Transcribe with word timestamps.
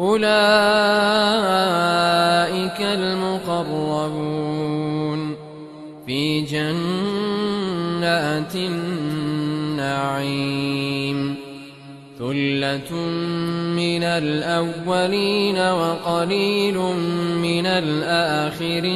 أولئك 0.00 0.30
المقربون 2.80 4.20
في 6.06 6.40
جنات 6.40 6.74
النعيم. 8.54 9.90
ثلة 12.18 12.94
من 13.76 14.02
الأولين 14.02 15.58
وقليل 15.58 16.76
من 17.42 17.66
الآخرين. 17.66 18.90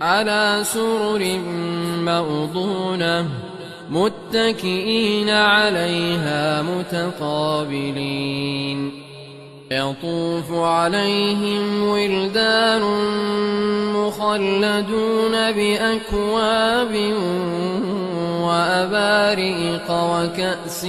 على 0.00 0.60
سرر 0.62 1.38
موضونة 2.04 3.43
متكئين 3.90 5.30
عليها 5.30 6.62
متقابلين 6.62 8.24
يطوف 9.70 10.52
عليهم 10.52 11.88
ولدان 11.88 12.82
مخلدون 13.94 15.52
بأكواب 15.52 17.14
وأباريق 18.40 19.90
وكأس 19.90 20.84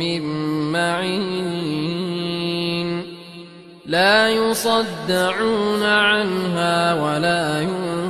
من 0.00 0.22
معين 0.72 2.00
لا 3.86 4.28
يصدعون 4.28 5.82
عنها 5.82 6.94
ولا 6.94 7.60
ينزفون 7.60 8.09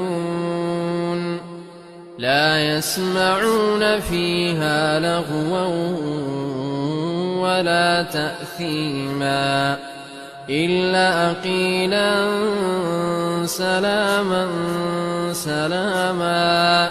لا 2.21 2.77
يسمعون 2.77 3.99
فيها 3.99 4.99
لغوا 4.99 5.65
ولا 7.41 8.03
تأثيما 8.03 9.77
إلا 10.49 11.33
قيلا 11.33 12.27
سلاما 13.45 14.47
سلاما 15.33 16.89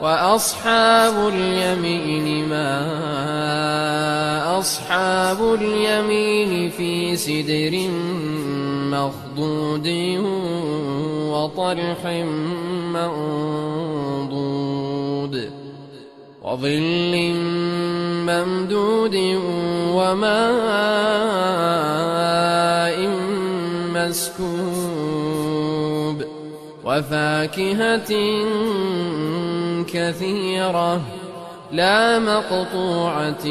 وأصحاب 0.00 1.28
اليمين 1.28 2.48
ما 2.48 2.88
أصحاب 4.58 5.54
اليمين 5.54 6.70
في 6.70 7.16
سدر 7.16 7.90
مخضود 8.96 9.88
وطلح 11.32 12.06
منضود 12.92 13.87
وظل 16.42 17.14
ممدود 18.28 19.16
وماء 19.94 20.38
مسكوب 23.94 24.98
وفاكهة 26.84 28.12
كثيرة 29.92 31.00
لا 31.72 32.18
مقطوعة 32.18 33.46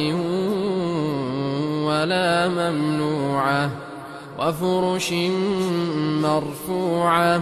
ولا 1.86 2.48
ممنوعة 2.48 3.70
وفرش 4.40 5.14
مرفوعة 6.24 7.42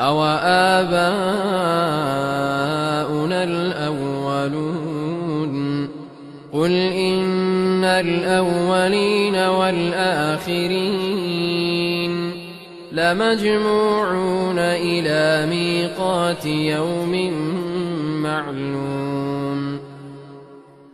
أو 0.00 0.24
آباؤنا 0.24 1.04
الأولون 3.44 4.76
قل 6.52 6.72
إن 6.72 7.84
الأولين 7.84 9.34
والآخرين 9.36 10.76
لمجموعون 12.92 14.58
إلى 14.58 15.46
ميقات 15.50 16.46
يوم 16.46 17.32
معلوم 18.22 19.80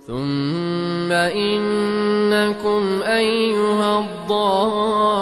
ثم 0.07 1.13
إنكم 1.13 3.03
أيها 3.03 3.99
الضالون 3.99 5.22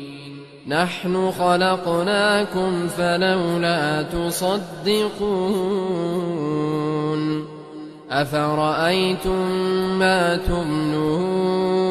نحن 0.71 1.31
خلقناكم 1.31 2.87
فلولا 2.87 4.01
تصدقون 4.01 5.11
أفرأيتم 8.11 9.49
ما 9.99 10.37
تمنون 10.37 11.81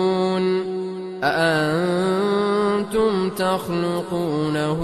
أأنتم 1.24 3.30
تخلقونه 3.30 4.78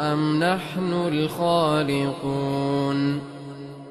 أم 0.00 0.44
نحن 0.44 0.92
الخالقون 1.08 2.50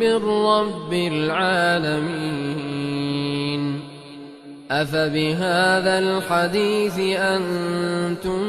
من 0.00 0.16
رب 0.24 0.92
العالمين 0.92 2.56
أفبهذا 4.70 5.98
الحديث 5.98 6.98
أنتم 7.18 8.42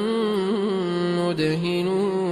مدهنون 1.19 2.27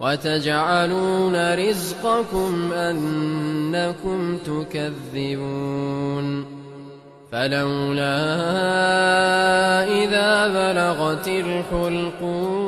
وتجعلون 0.00 1.54
رزقكم 1.54 2.72
أنكم 2.72 4.38
تكذبون 4.46 5.78
فلولا 7.32 8.18
إذا 10.04 10.48
بلغت 10.48 11.28
الحلقوم 11.28 12.67